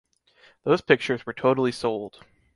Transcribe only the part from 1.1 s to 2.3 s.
were totally sold.